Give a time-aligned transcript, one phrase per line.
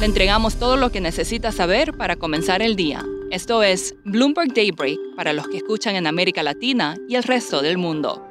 [0.00, 3.04] Le entregamos todo lo que necesita saber para comenzar el día.
[3.30, 7.76] Esto es Bloomberg Daybreak para los que escuchan en América Latina y el resto del
[7.76, 8.26] mundo.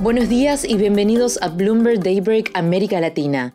[0.00, 3.54] Buenos días y bienvenidos a Bloomberg Daybreak América Latina.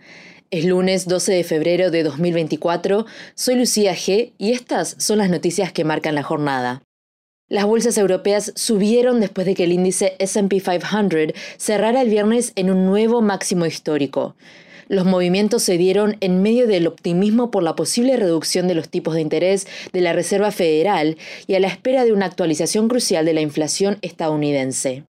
[0.51, 3.05] Es lunes 12 de febrero de 2024,
[3.35, 6.81] soy Lucía G y estas son las noticias que marcan la jornada.
[7.49, 12.71] Las bolsas europeas subieron después de que el índice SP 500 cerrara el viernes en
[12.71, 14.37] un nuevo máximo histórico.
[14.87, 19.15] Los movimientos se dieron en medio del optimismo por la posible reducción de los tipos
[19.15, 23.33] de interés de la Reserva Federal y a la espera de una actualización crucial de
[23.33, 25.05] la inflación estadounidense.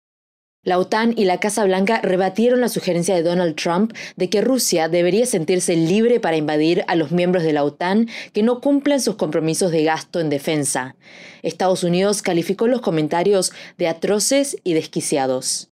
[0.63, 4.91] La OTAN y la Casa Blanca rebatieron la sugerencia de Donald Trump de que Rusia
[4.91, 9.15] debería sentirse libre para invadir a los miembros de la OTAN que no cumplan sus
[9.15, 10.97] compromisos de gasto en defensa.
[11.43, 15.70] Estados Unidos calificó los comentarios de atroces y desquiciados.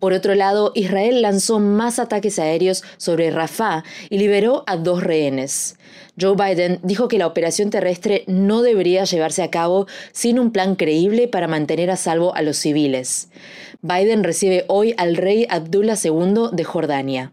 [0.00, 5.76] Por otro lado, Israel lanzó más ataques aéreos sobre Rafah y liberó a dos rehenes.
[6.18, 10.74] Joe Biden dijo que la operación terrestre no debería llevarse a cabo sin un plan
[10.74, 13.28] creíble para mantener a salvo a los civiles.
[13.82, 17.32] Biden recibe hoy al rey Abdullah II de Jordania.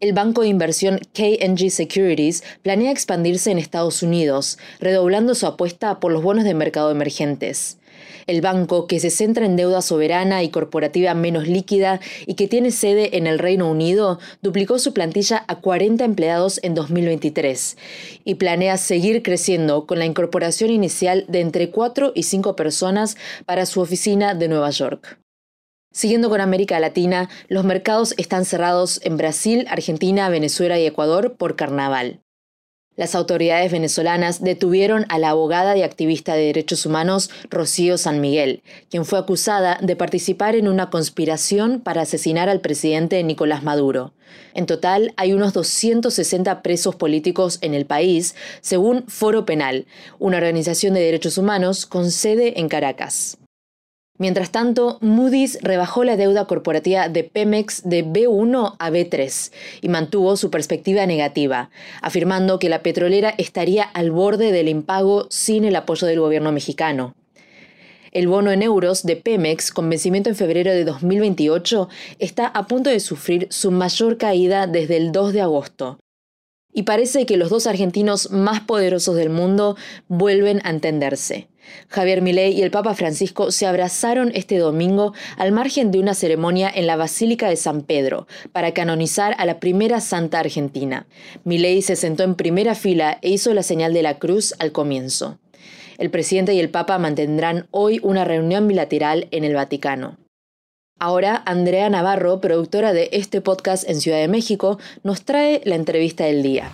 [0.00, 6.12] El banco de inversión KNG Securities planea expandirse en Estados Unidos, redoblando su apuesta por
[6.12, 7.78] los bonos de mercado emergentes.
[8.26, 12.70] El banco, que se centra en deuda soberana y corporativa menos líquida y que tiene
[12.70, 17.76] sede en el Reino Unido, duplicó su plantilla a 40 empleados en 2023
[18.24, 23.16] y planea seguir creciendo con la incorporación inicial de entre 4 y 5 personas
[23.46, 25.18] para su oficina de Nueva York.
[25.92, 31.54] Siguiendo con América Latina, los mercados están cerrados en Brasil, Argentina, Venezuela y Ecuador por
[31.54, 32.23] carnaval.
[32.96, 38.62] Las autoridades venezolanas detuvieron a la abogada y activista de derechos humanos Rocío San Miguel,
[38.88, 44.12] quien fue acusada de participar en una conspiración para asesinar al presidente Nicolás Maduro.
[44.54, 49.86] En total, hay unos 260 presos políticos en el país, según Foro Penal,
[50.20, 53.38] una organización de derechos humanos con sede en Caracas.
[54.16, 60.36] Mientras tanto, Moody's rebajó la deuda corporativa de Pemex de B1 a B3 y mantuvo
[60.36, 61.70] su perspectiva negativa,
[62.00, 67.16] afirmando que la petrolera estaría al borde del impago sin el apoyo del gobierno mexicano.
[68.12, 71.88] El bono en euros de Pemex, con vencimiento en febrero de 2028,
[72.20, 75.98] está a punto de sufrir su mayor caída desde el 2 de agosto.
[76.74, 79.76] Y parece que los dos argentinos más poderosos del mundo
[80.08, 81.48] vuelven a entenderse.
[81.88, 86.70] Javier Milei y el Papa Francisco se abrazaron este domingo al margen de una ceremonia
[86.74, 91.06] en la Basílica de San Pedro para canonizar a la primera santa argentina.
[91.44, 95.38] Milei se sentó en primera fila e hizo la señal de la cruz al comienzo.
[95.96, 100.18] El presidente y el Papa mantendrán hoy una reunión bilateral en el Vaticano.
[101.00, 106.24] Ahora, Andrea Navarro, productora de este podcast en Ciudad de México, nos trae la entrevista
[106.24, 106.70] del día.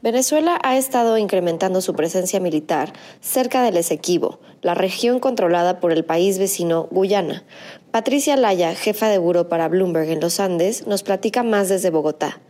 [0.00, 6.04] Venezuela ha estado incrementando su presencia militar cerca del Esequibo, la región controlada por el
[6.04, 7.42] país vecino Guyana.
[7.90, 12.40] Patricia Laya, jefa de buro para Bloomberg en los Andes, nos platica más desde Bogotá.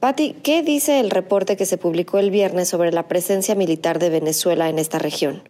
[0.00, 4.10] Patti, ¿qué dice el reporte que se publicó el viernes sobre la presencia militar de
[4.10, 5.44] Venezuela en esta región?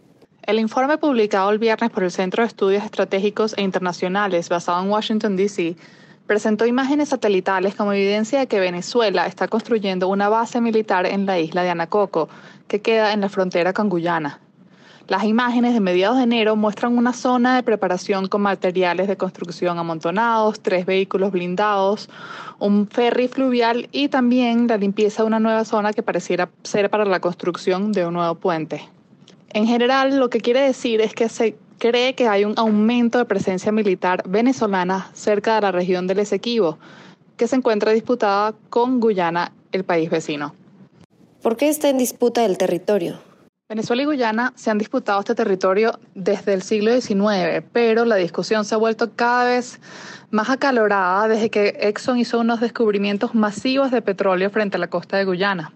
[0.45, 4.91] El informe publicado el viernes por el Centro de Estudios Estratégicos e Internacionales, basado en
[4.91, 5.77] Washington, D.C.,
[6.27, 11.39] presentó imágenes satelitales como evidencia de que Venezuela está construyendo una base militar en la
[11.39, 12.29] isla de Anacoco,
[12.67, 14.41] que queda en la frontera con Guyana.
[15.07, 19.79] Las imágenes de mediados de enero muestran una zona de preparación con materiales de construcción
[19.79, 22.11] amontonados, tres vehículos blindados,
[22.59, 27.05] un ferry fluvial y también la limpieza de una nueva zona que pareciera ser para
[27.05, 28.89] la construcción de un nuevo puente.
[29.55, 33.27] En general, lo que quiere decir es que se cree que hay un aumento de
[33.27, 36.79] presencia militar venezolana cerca de la región del Esequibo,
[37.37, 40.55] que se encuentra disputada con Guyana, el país vecino.
[41.43, 43.19] ¿Por qué está en disputa el territorio?
[43.69, 48.65] Venezuela y Guyana se han disputado este territorio desde el siglo XIX, pero la discusión
[48.65, 49.81] se ha vuelto cada vez
[50.31, 55.19] más acalorada desde que Exxon hizo unos descubrimientos masivos de petróleo frente a la costa
[55.19, 55.73] de Guyana.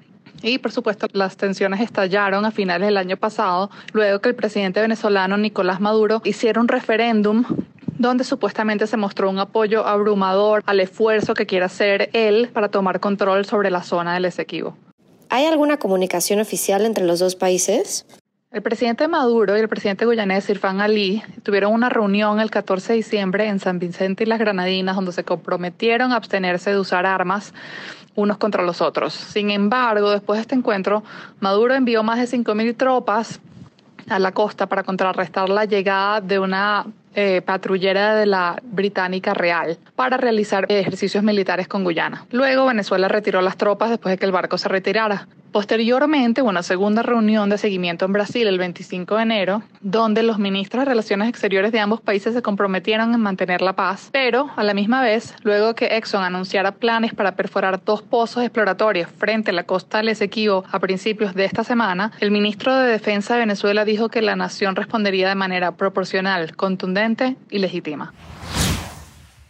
[0.46, 4.80] Y por supuesto las tensiones estallaron a finales del año pasado, luego que el presidente
[4.80, 7.44] venezolano Nicolás Maduro hiciera un referéndum
[7.98, 13.00] donde supuestamente se mostró un apoyo abrumador al esfuerzo que quiere hacer él para tomar
[13.00, 14.76] control sobre la zona del Esequibo.
[15.30, 18.06] ¿Hay alguna comunicación oficial entre los dos países?
[18.56, 22.96] El presidente Maduro y el presidente guyanés Irfan Ali tuvieron una reunión el 14 de
[22.96, 27.52] diciembre en San Vicente y las Granadinas donde se comprometieron a abstenerse de usar armas
[28.14, 29.12] unos contra los otros.
[29.12, 31.02] Sin embargo, después de este encuentro,
[31.38, 33.40] Maduro envió más de 5.000 tropas
[34.08, 39.76] a la costa para contrarrestar la llegada de una eh, patrullera de la Británica Real
[39.96, 42.24] para realizar ejercicios militares con Guyana.
[42.30, 45.28] Luego Venezuela retiró las tropas después de que el barco se retirara.
[45.52, 50.82] Posteriormente, una segunda reunión de seguimiento en Brasil el 25 de enero, donde los ministros
[50.82, 54.74] de Relaciones Exteriores de ambos países se comprometieron en mantener la paz, pero a la
[54.74, 59.64] misma vez, luego que Exxon anunciara planes para perforar dos pozos exploratorios frente a la
[59.64, 64.08] costa del Esequibo a principios de esta semana, el ministro de Defensa de Venezuela dijo
[64.08, 68.12] que la nación respondería de manera proporcional, contundente y legítima.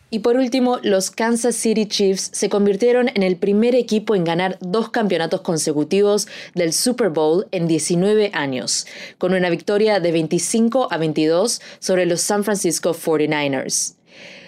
[0.09, 4.57] Y por último, los Kansas City Chiefs se convirtieron en el primer equipo en ganar
[4.61, 8.87] dos campeonatos consecutivos del Super Bowl en 19 años,
[9.19, 13.97] con una victoria de 25 a 22 sobre los San Francisco 49ers.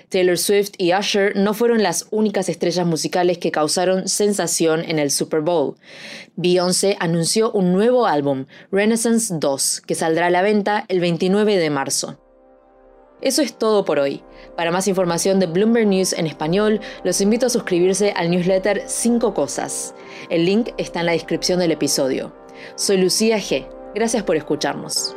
[0.08, 5.10] Taylor Swift y Usher no fueron las únicas estrellas musicales que causaron sensación en el
[5.10, 5.75] Super Bowl.
[6.37, 11.70] Beyoncé anunció un nuevo álbum, Renaissance 2, que saldrá a la venta el 29 de
[11.70, 12.27] marzo.
[13.20, 14.23] Eso es todo por hoy.
[14.56, 19.35] Para más información de Bloomberg News en español, los invito a suscribirse al newsletter 5
[19.35, 19.94] Cosas.
[20.31, 22.32] El link está en la descripción del episodio.
[22.76, 23.67] Soy Lucía G.
[23.94, 25.17] Gracias por escucharnos.